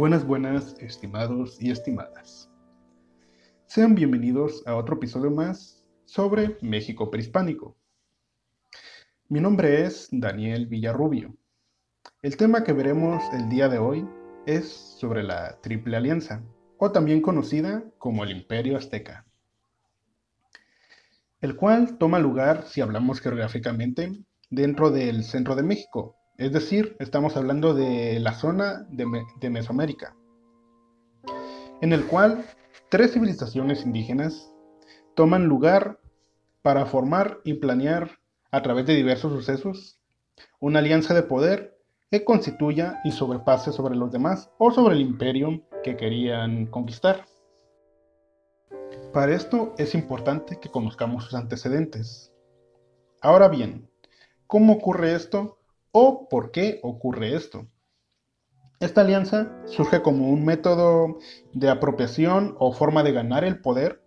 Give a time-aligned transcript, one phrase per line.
[0.00, 2.50] Buenas, buenas, estimados y estimadas.
[3.66, 7.76] Sean bienvenidos a otro episodio más sobre México prehispánico.
[9.28, 11.36] Mi nombre es Daniel Villarrubio.
[12.22, 14.08] El tema que veremos el día de hoy
[14.46, 16.42] es sobre la Triple Alianza,
[16.78, 19.26] o también conocida como el Imperio Azteca,
[21.42, 27.36] el cual toma lugar, si hablamos geográficamente, dentro del centro de México, es decir, estamos
[27.36, 30.16] hablando de la zona de, Mesoamérica,
[31.82, 32.46] en el cual
[32.88, 34.50] tres civilizaciones indígenas
[35.14, 36.00] toman lugar
[36.62, 38.20] para formar y planear
[38.52, 40.00] a través de diversos sucesos
[40.60, 41.78] una alianza de poder
[42.10, 47.26] que constituya y sobrepase sobre los demás o sobre el imperio que querían conquistar.
[49.12, 52.32] Para esto es importante que conozcamos sus antecedentes.
[53.20, 53.90] Ahora bien,
[54.46, 55.59] ¿cómo ocurre esto
[55.92, 57.66] o por qué ocurre esto.
[58.80, 61.18] Esta alianza surge como un método
[61.52, 64.02] de apropiación o forma de ganar el poder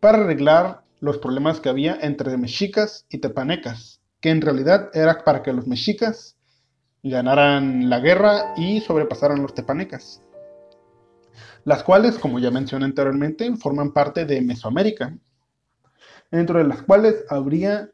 [0.00, 5.42] para arreglar los problemas que había entre mexicas y tepanecas, que en realidad era para
[5.42, 6.36] que los mexicas
[7.02, 10.22] ganaran la guerra y sobrepasaran los tepanecas,
[11.64, 15.16] las cuales, como ya mencioné anteriormente, forman parte de Mesoamérica,
[16.30, 17.90] dentro de las cuales habría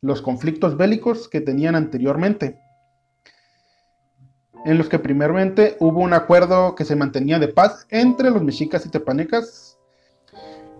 [0.00, 2.60] los conflictos bélicos que tenían anteriormente,
[4.64, 8.86] en los que primeramente hubo un acuerdo que se mantenía de paz entre los mexicas
[8.86, 9.78] y tepanecas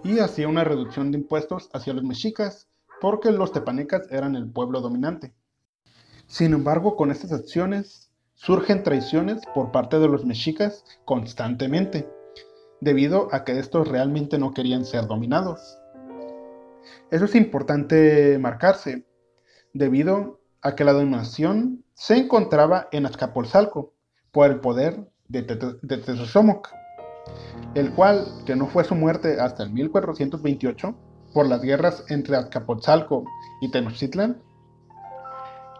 [0.04, 2.68] y hacía una reducción de impuestos hacia los mexicas
[3.00, 5.32] porque los tepanecas eran el pueblo dominante.
[6.26, 12.08] Sin embargo, con estas acciones surgen traiciones por parte de los mexicas constantemente,
[12.80, 15.78] debido a que estos realmente no querían ser dominados.
[17.10, 19.04] Eso es importante marcarse,
[19.72, 23.92] debido a que la dominación se encontraba en Azcapotzalco
[24.32, 26.68] por el poder de, Tezosomoc,
[27.74, 30.94] el cual, que no fue su muerte hasta el 1428
[31.34, 33.24] por las guerras entre Azcapotzalco
[33.60, 34.42] y Tenochtitlan,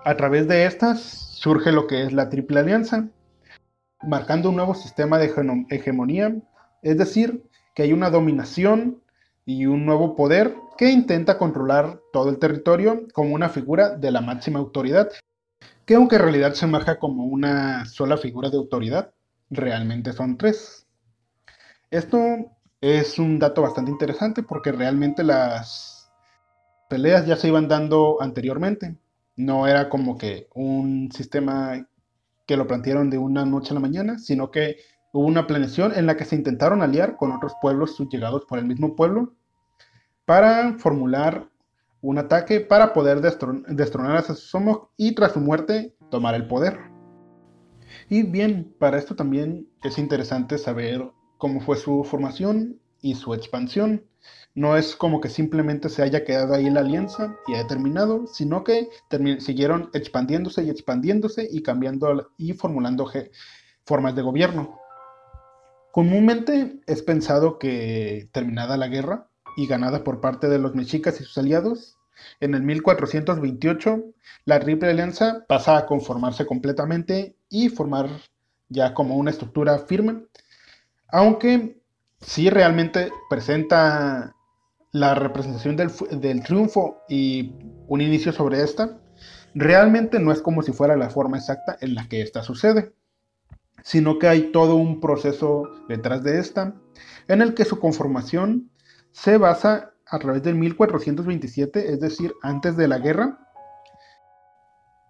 [0.04, 3.08] a través de estas surge lo que es la Triple Alianza,
[4.02, 5.32] marcando un nuevo sistema de
[5.70, 6.34] hegemonía,
[6.82, 9.02] es decir, que hay una dominación
[9.44, 14.20] y un nuevo poder que intenta controlar todo el territorio como una figura de la
[14.20, 15.10] máxima autoridad,
[15.84, 19.12] que aunque en realidad se marca como una sola figura de autoridad,
[19.50, 20.86] realmente son tres.
[21.90, 22.18] Esto
[22.80, 26.12] es un dato bastante interesante porque realmente las
[26.88, 28.96] peleas ya se iban dando anteriormente.
[29.34, 31.88] No era como que un sistema
[32.46, 34.76] que lo plantearon de una noche a la mañana, sino que
[35.12, 38.66] hubo una planeación en la que se intentaron aliar con otros pueblos subyegados por el
[38.66, 39.37] mismo pueblo
[40.28, 41.48] para formular
[42.02, 46.78] un ataque para poder destronar a Sasomok y tras su muerte tomar el poder.
[48.10, 54.04] Y bien, para esto también es interesante saber cómo fue su formación y su expansión.
[54.54, 58.64] No es como que simplemente se haya quedado ahí la alianza y haya terminado, sino
[58.64, 58.90] que
[59.38, 63.10] siguieron expandiéndose y expandiéndose y cambiando y formulando
[63.86, 64.78] formas de gobierno.
[65.90, 71.24] Comúnmente es pensado que terminada la guerra, y ganada por parte de los mexicas y
[71.24, 71.98] sus aliados,
[72.38, 74.04] en el 1428
[74.44, 78.08] la Triple Alianza pasa a conformarse completamente y formar
[78.68, 80.22] ya como una estructura firme,
[81.08, 81.82] aunque
[82.20, 84.36] sí realmente presenta
[84.92, 85.90] la representación del,
[86.20, 87.52] del, triunfo y
[87.88, 89.00] un inicio sobre esta,
[89.54, 92.92] realmente no es como si fuera la forma exacta en la que esta sucede,
[93.82, 96.76] sino que hay todo un proceso detrás de esta,
[97.26, 98.70] en el que su conformación
[99.12, 103.38] se basa a través del 1427, es decir, antes de la guerra,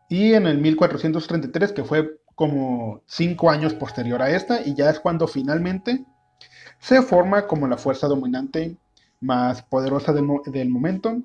[0.08, 5.00] y en el 1433, que fue como cinco años posterior a esta, y ya es
[5.00, 6.04] cuando finalmente
[6.78, 8.76] se forma como la fuerza dominante
[9.20, 11.20] más poderosa del, momento,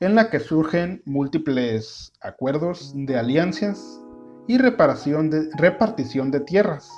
[0.00, 4.00] en la que surgen múltiples acuerdos de alianzas
[4.48, 6.90] y repartición de tierras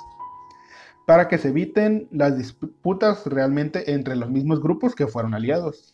[1.07, 5.93] para que se eviten las disputas realmente entre los mismos grupos que fueron aliados.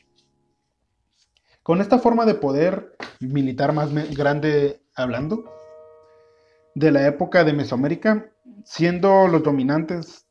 [1.62, 5.46] Con esta forma de poder militar más grande hablando,
[6.74, 8.32] de la época de Mesoamérica,
[8.66, 10.26] siendo los dominantes,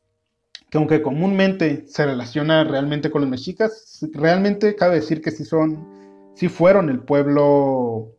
[0.69, 6.33] que aunque comúnmente se relaciona realmente con los mexicas, realmente cabe decir que sí son,
[6.35, 8.17] sí fueron el pueblo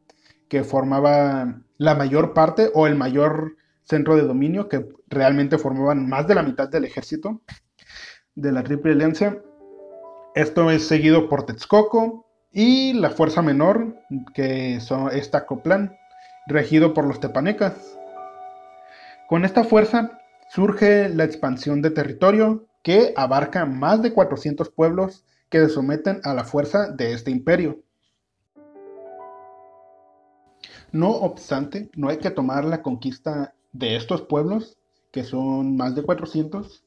[0.47, 6.27] que formaba la mayor parte o el mayor centro de dominio que realmente formaban más
[6.27, 7.41] de la mitad del ejército
[8.35, 9.37] de la Triple Alianza.
[10.35, 13.95] Esto es seguido por Texcoco y la fuerza menor,
[14.33, 15.95] que son, es Tacoplan,
[16.47, 17.97] regido por los tepanecas.
[19.27, 20.19] Con esta fuerza
[20.49, 26.33] surge la expansión de territorio que abarca más de 400 pueblos que se someten a
[26.33, 27.81] la fuerza de este imperio.
[30.91, 34.77] No obstante, no hay que tomar la conquista de estos pueblos,
[35.11, 36.83] que son más de 400,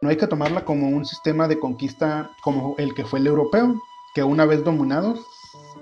[0.00, 3.80] no hay que tomarla como un sistema de conquista como el que fue el europeo,
[4.14, 5.20] que una vez dominados,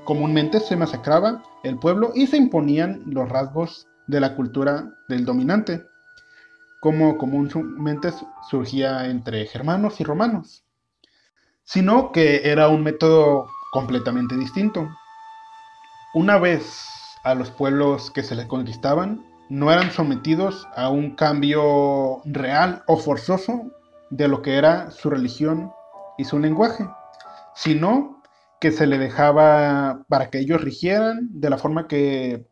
[0.04, 5.84] comúnmente se masacraba el pueblo y se imponían los rasgos de la cultura del dominante,
[6.80, 8.10] como comúnmente
[8.48, 10.64] surgía entre germanos y romanos,
[11.64, 14.88] sino que era un método completamente distinto.
[16.14, 16.80] Una vez
[17.22, 22.96] a los pueblos que se les conquistaban, no eran sometidos a un cambio real o
[22.96, 23.72] forzoso
[24.08, 25.72] de lo que era su religión
[26.16, 26.88] y su lenguaje,
[27.54, 28.22] sino
[28.60, 32.46] que se le dejaba para que ellos rigieran de la forma que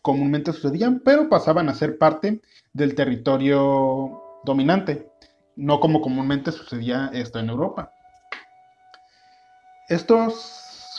[0.00, 2.40] comúnmente sucedían, pero pasaban a ser parte
[2.72, 5.10] del territorio dominante,
[5.54, 7.92] no como comúnmente sucedía esto en Europa.
[9.90, 10.32] Esto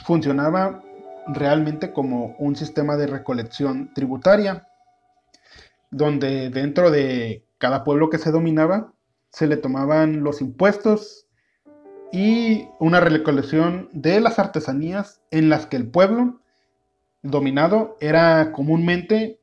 [0.06, 0.84] funcionaba
[1.28, 4.68] realmente como un sistema de recolección tributaria,
[5.91, 8.94] donde dentro de cada pueblo que se dominaba
[9.31, 11.27] se le tomaban los impuestos
[12.12, 16.41] y una recolección de las artesanías en las que el pueblo
[17.21, 19.39] dominado era comúnmente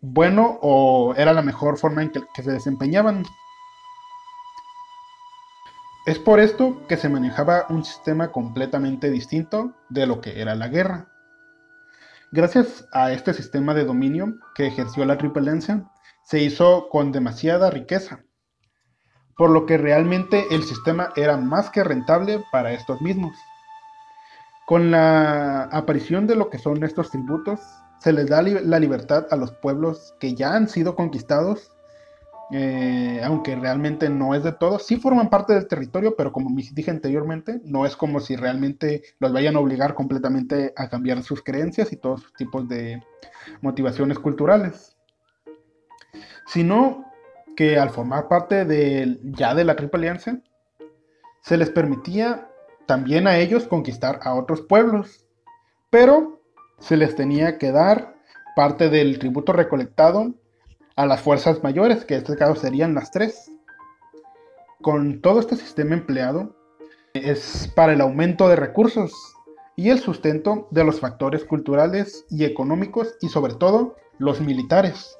[0.00, 3.24] bueno o era la mejor forma en que, que se desempeñaban.
[6.06, 10.68] Es por esto que se manejaba un sistema completamente distinto de lo que era la
[10.68, 11.08] guerra.
[12.30, 15.50] Gracias a este sistema de dominio que ejerció la Triple
[16.24, 18.22] se hizo con demasiada riqueza,
[19.34, 23.34] por lo que realmente el sistema era más que rentable para estos mismos.
[24.66, 27.60] Con la aparición de lo que son estos tributos,
[27.98, 31.72] se les da la libertad a los pueblos que ya han sido conquistados,
[32.50, 34.78] eh, aunque realmente no es de todo.
[34.78, 39.32] Sí forman parte del territorio, pero como dije anteriormente, no es como si realmente los
[39.32, 43.02] vayan a obligar completamente a cambiar sus creencias y todos sus tipos de
[43.60, 44.96] motivaciones culturales.
[46.46, 47.04] Sino
[47.54, 50.40] que al formar parte de, ya de la Triple Alianza,
[51.42, 52.48] se les permitía
[52.86, 55.26] también a ellos conquistar a otros pueblos,
[55.90, 56.40] pero
[56.78, 58.14] se les tenía que dar
[58.56, 60.34] parte del tributo recolectado
[60.98, 63.52] a las fuerzas mayores, que en este caso serían las tres.
[64.82, 66.56] Con todo este sistema empleado,
[67.14, 69.12] es para el aumento de recursos
[69.76, 75.16] y el sustento de los factores culturales y económicos y sobre todo los militares.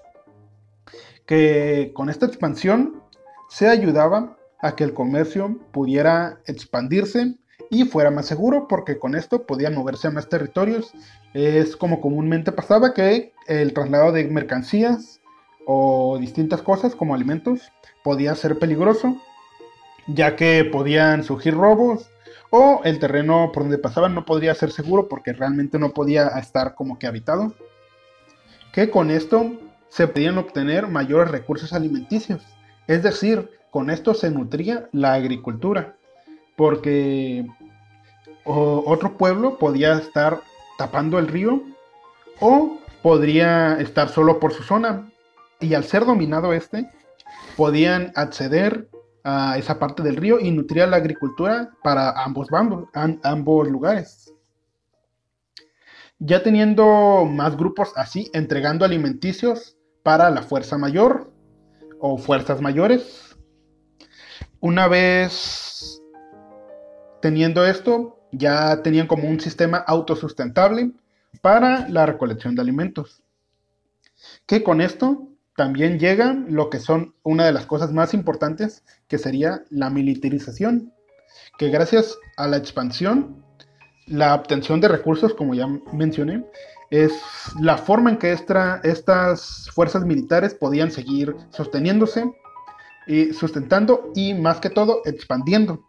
[1.27, 3.01] Que con esta expansión
[3.49, 7.37] se ayudaba a que el comercio pudiera expandirse
[7.71, 10.93] y fuera más seguro porque con esto podían moverse a más territorios.
[11.35, 15.18] Es como comúnmente pasaba que el traslado de mercancías
[15.71, 17.71] o distintas cosas como alimentos
[18.03, 19.17] podía ser peligroso
[20.09, 22.11] ya que podían surgir robos
[22.51, 26.75] o el terreno por donde pasaban no podría ser seguro porque realmente no podía estar
[26.75, 27.53] como que habitado.
[28.73, 29.53] Que con esto
[29.89, 32.43] se podían obtener mayores recursos alimenticios,
[32.87, 35.95] es decir, con esto se nutría la agricultura
[36.57, 37.47] porque
[38.45, 40.41] otro pueblo podía estar
[40.79, 41.63] tapando el río
[42.41, 45.11] o podría estar solo por su zona.
[45.61, 46.91] Y al ser dominado este,
[47.57, 48.89] podían acceder
[49.25, 52.49] a esa parte del río y nutrir la agricultura para ambos,
[53.23, 54.33] ambos lugares.
[56.19, 61.33] Ya teniendo más grupos así, entregando alimenticios para la fuerza mayor
[62.01, 63.37] o fuerzas mayores.
[64.61, 65.69] Una vez
[67.21, 70.93] Teniendo esto, ya tenían como un sistema autosustentable
[71.43, 73.23] para la recolección de alimentos.
[74.47, 75.28] Que con esto
[75.59, 80.93] también llega lo que son una de las cosas más importantes, que sería la militarización,
[81.59, 83.45] que gracias a la expansión,
[84.07, 86.45] la obtención de recursos, como ya mencioné,
[86.91, 87.13] es
[87.61, 92.33] la forma en que estas fuerzas militares podían seguir sosteniéndose
[93.09, 95.85] y sustentando y más que todo expandiendo.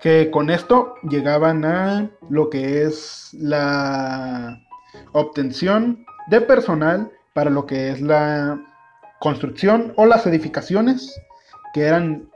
[0.00, 4.56] Que con esto llegaban a lo que es la
[5.14, 8.60] obtención de personal para lo que es la
[9.20, 11.20] construcción o las edificaciones
[11.72, 12.28] que eran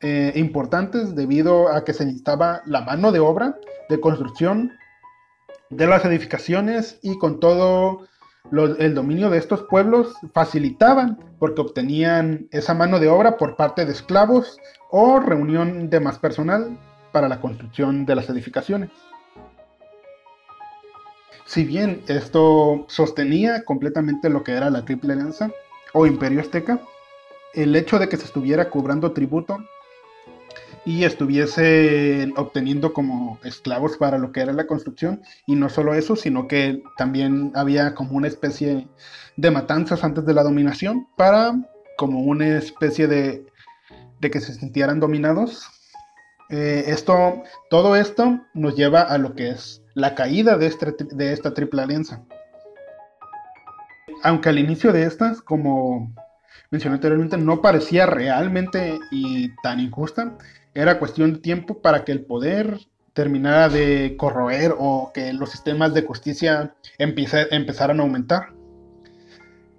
[0.00, 3.56] eh, importantes debido a que se necesitaba la mano de obra
[3.88, 4.72] de construcción
[5.70, 8.06] de las edificaciones y con todo
[8.78, 13.92] el dominio de estos pueblos facilitaban porque obtenían esa mano de obra por parte de
[13.92, 14.58] esclavos
[14.90, 16.78] o reunión de más personal
[17.10, 18.90] para la construcción de las edificaciones.
[21.54, 25.52] Si bien esto sostenía completamente lo que era la Triple Alianza
[25.92, 26.80] o Imperio Azteca,
[27.52, 29.58] el hecho de que se estuviera cobrando tributo
[30.84, 35.22] y estuviese obteniendo como esclavos para lo que era la construcción.
[35.46, 38.88] Y no solo eso, sino que también había como una especie
[39.36, 41.54] de matanzas antes de la dominación para
[41.96, 43.46] como una especie de,
[44.20, 45.68] de que se sintieran dominados.
[46.50, 51.32] Eh, esto, todo esto nos lleva a lo que es la caída de, este, de
[51.32, 52.22] esta triple alianza.
[54.22, 56.12] Aunque al inicio de estas, como
[56.70, 60.36] mencioné anteriormente, no parecía realmente y tan injusta,
[60.74, 62.78] era cuestión de tiempo para que el poder
[63.12, 68.52] terminara de corroer o que los sistemas de justicia empezaran a aumentar.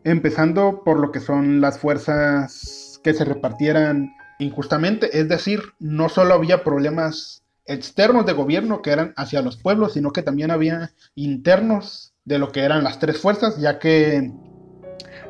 [0.03, 6.34] Empezando por lo que son las fuerzas que se repartieran injustamente, es decir, no solo
[6.34, 12.13] había problemas externos de gobierno que eran hacia los pueblos, sino que también había internos
[12.24, 14.31] de lo que eran las tres fuerzas, ya que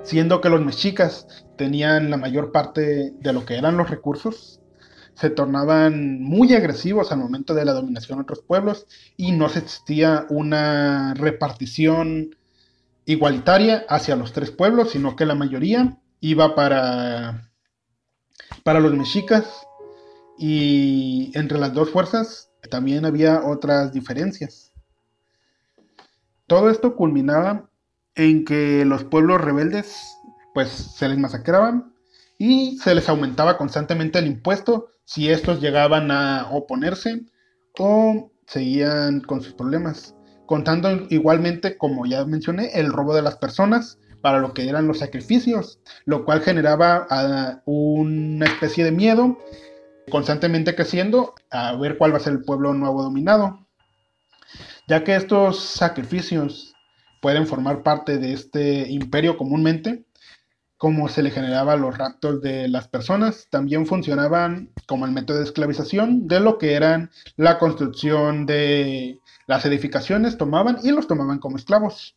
[0.04, 1.28] siendo que los mexicas
[1.58, 4.60] tenían la mayor parte de lo que eran los recursos,
[5.16, 10.26] se tornaban muy agresivos al momento de la dominación de otros pueblos y no existía
[10.30, 12.36] una repartición
[13.06, 17.52] igualitaria hacia los tres pueblos, sino que la mayoría iba para,
[18.64, 19.65] para los mexicas
[20.38, 24.72] y entre las dos fuerzas también había otras diferencias.
[26.48, 27.70] Todo esto culminaba
[28.16, 30.18] en que los pueblos rebeldes
[30.54, 31.94] pues se les masacraban
[32.38, 37.26] y se les aumentaba constantemente el impuesto si estos llegaban a oponerse
[37.78, 40.16] o seguían con sus problemas,
[40.46, 45.00] contando igualmente, como ya mencioné, el robo de las personas para lo que eran los
[45.00, 49.38] sacrificios, lo cual generaba ah, una especie de miedo
[50.10, 53.68] constantemente creciendo a ver cuál va a ser el pueblo nuevo dominado,
[54.88, 56.76] ya que estos sacrificios
[57.22, 60.06] pueden formar parte de este imperio comúnmente,
[60.78, 65.46] como se le generaba los raptos de las personas, también funcionaban como el método de
[65.46, 71.58] esclavización de lo que eran la construcción de las edificaciones, tomaban y los tomaban como
[71.58, 72.16] esclavos,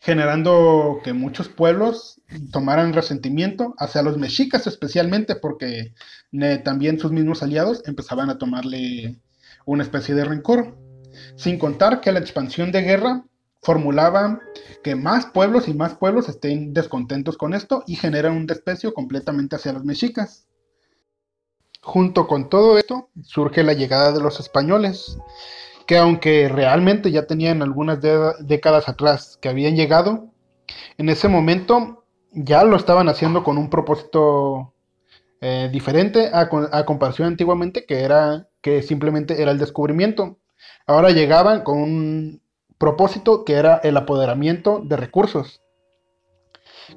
[0.00, 2.20] generando que muchos pueblos
[2.52, 5.94] tomaran resentimiento hacia los mexicas especialmente porque
[6.32, 9.20] eh, también sus mismos aliados empezaban a tomarle
[9.64, 10.76] una especie de rencor,
[11.36, 13.24] sin contar que la expansión de guerra
[13.62, 14.40] formulaba
[14.82, 19.56] que más pueblos y más pueblos estén descontentos con esto y generan un desprecio completamente
[19.56, 20.46] hacia los mexicas.
[21.82, 25.16] Junto con todo esto surge la llegada de los españoles,
[25.90, 27.98] que aunque realmente ya tenían algunas
[28.38, 30.30] décadas atrás que habían llegado,
[30.98, 34.72] en ese momento ya lo estaban haciendo con un propósito
[35.40, 36.48] eh, diferente a,
[36.86, 40.38] comparación antiguamente, que era que simplemente era el descubrimiento.
[40.86, 42.40] Ahora llegaban con un
[42.78, 45.60] propósito que era el apoderamiento de recursos.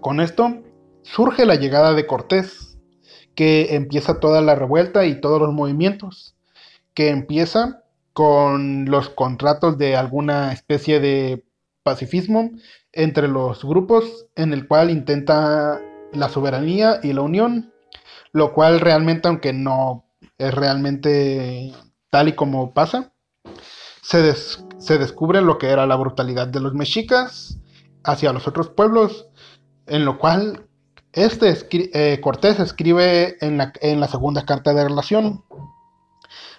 [0.01, 0.61] Con esto
[1.01, 2.77] surge la llegada de Cortés,
[3.33, 6.35] que empieza toda la revuelta y todos los movimientos,
[6.93, 7.82] que empieza
[8.13, 11.45] con los contratos de alguna especie de
[11.83, 12.51] pacifismo
[12.91, 15.81] entre los grupos en el cual intenta
[16.13, 17.73] la soberanía y la unión,
[18.31, 20.05] lo cual realmente, aunque no
[20.37, 21.73] es realmente
[22.09, 23.11] tal y como pasa,
[24.01, 27.57] se, se descubre lo que era la brutalidad de los mexicas
[28.03, 29.27] hacia los otros pueblos,
[29.87, 30.67] en lo cual
[31.13, 35.43] este eh, Cortés escribe en la, en la, segunda carta de relación,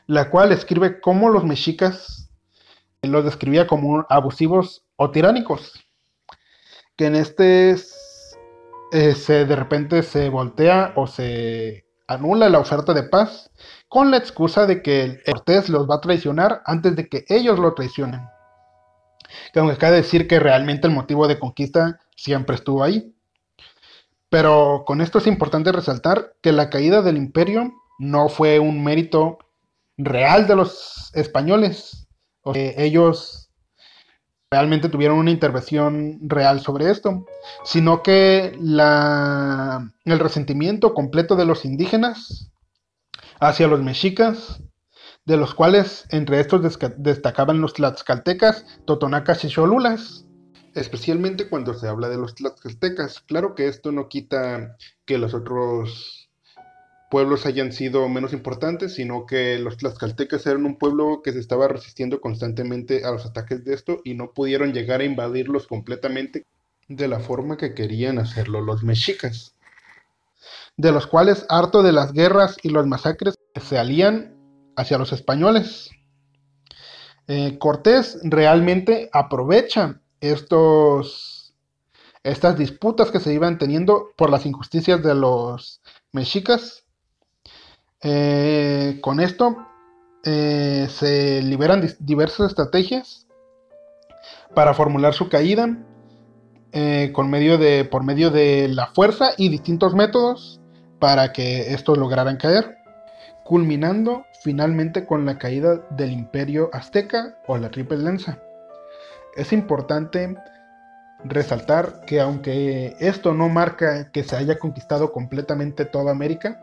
[0.07, 2.31] la cual escribe cómo los mexicas
[3.03, 5.85] los describía como abusivos o tiránicos,
[6.97, 7.77] que en este
[8.93, 13.51] eh, se, de repente se voltea o se anula la oferta de paz
[13.89, 17.75] con la excusa de que Cortés los va a traicionar antes de que ellos lo
[17.75, 18.23] traicionen.
[19.53, 23.15] Que decir que realmente el motivo de conquista siempre estuvo ahí.
[24.29, 29.39] Pero con esto es importante resaltar que la caída del imperio no fue un mérito
[29.97, 32.07] real de los españoles.
[32.43, 33.51] O ellos
[34.51, 37.27] realmente tuvieron una intervención real sobre esto,
[37.65, 42.53] sino que el resentimiento completo de los indígenas
[43.41, 44.63] hacia los mexicas,
[45.25, 50.27] de los cuales entre estos destacaban los tlaxcaltecas, totonacas y cholulas,
[50.75, 53.21] especialmente cuando se habla de los tlaxcaltecas.
[53.21, 56.24] Claro que esto no quita que los otros
[57.11, 61.69] pueblos hayan sido menos importantes, sino que los tlaxcaltecas eran un pueblo que se estaba
[61.69, 66.45] resistiendo constantemente a los ataques de esto y no pudieron llegar a invadirlos completamente
[66.89, 69.55] de la forma que querían hacerlo los mexicas
[70.77, 74.37] de los cuales harto de las guerras y los masacres se alían
[74.77, 75.91] hacia los españoles.
[77.27, 81.55] Eh, Cortés realmente aprovecha estos,
[82.23, 85.81] estas disputas que se iban teniendo por las injusticias de los
[86.13, 86.84] mexicas.
[88.07, 89.67] Eh, con esto
[90.25, 93.27] eh, se liberan diversas estrategias
[94.55, 95.79] para formular su caída
[96.73, 97.57] eh, por medio
[98.31, 100.61] de la fuerza y distintos métodos
[100.99, 102.77] para que estos lograran caer,
[103.43, 108.39] culminando finalmente con la caída del imperio azteca o la triple lanza.
[109.35, 110.37] Es importante
[111.25, 116.61] resaltar que aunque esto no marca que se haya conquistado completamente toda América,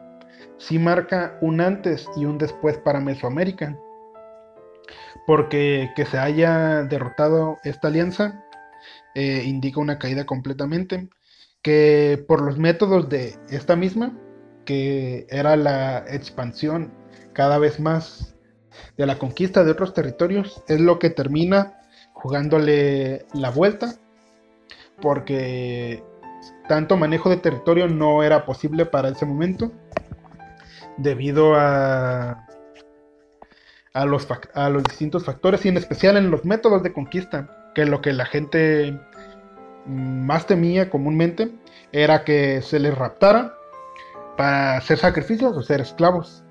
[0.61, 3.77] sí marca un antes y un después para Mesoamérica.
[5.25, 8.43] Porque que se haya derrotado esta alianza
[9.15, 11.09] eh, indica una caída completamente.
[11.61, 14.17] Que por los métodos de esta misma,
[14.65, 16.91] que era la expansión
[17.33, 18.35] cada vez más
[18.97, 21.79] de la conquista de otros territorios, es lo que termina
[22.13, 23.95] jugándole la vuelta
[25.01, 26.03] porque
[26.67, 29.71] tanto manejo de territorio no era posible para ese momento
[30.97, 32.47] debido a,
[33.93, 37.85] a, los, a los distintos factores y en especial en los métodos de conquista, que
[37.85, 38.99] lo que la gente
[39.85, 41.51] más temía comúnmente
[41.91, 43.55] era que se les raptara
[44.37, 46.43] para hacer sacrificios o ser esclavos.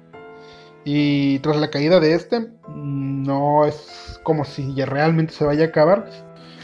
[0.84, 5.68] Y tras la caída de este, no es como si ya realmente se vaya a
[5.68, 6.08] acabar,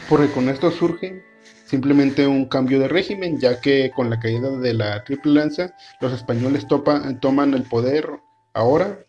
[0.09, 1.23] porque con esto surge
[1.67, 6.13] simplemente un cambio de régimen, ya que con la caída de la Triple Lanza, los
[6.13, 8.09] españoles toman el poder
[8.53, 8.99] ahora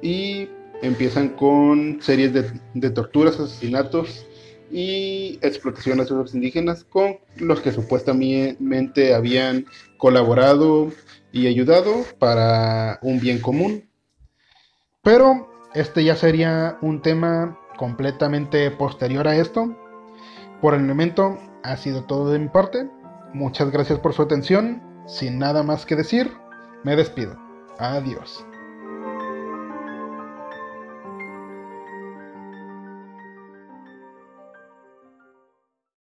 [0.00, 0.48] y
[0.80, 4.26] empiezan con series de, torturas, asesinatos
[4.70, 9.66] y explotaciones de los indígenas con los que supuestamente habían
[9.98, 10.90] colaborado
[11.32, 13.88] y ayudado para un bien común.
[15.02, 19.76] Pero este ya sería un tema completamente posterior a esto.
[20.60, 22.90] Por el momento ha sido todo de mi parte.
[23.32, 24.82] Muchas gracias por su atención.
[25.06, 26.32] Sin nada más que decir,
[26.84, 27.36] me despido.
[27.78, 28.44] Adiós.